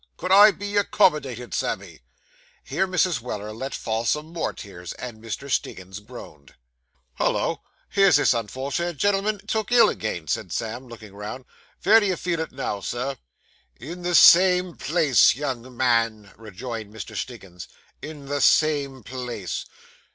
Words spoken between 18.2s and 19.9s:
the same place.